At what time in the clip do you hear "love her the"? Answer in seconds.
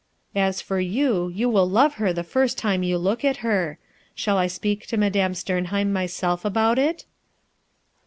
1.69-2.23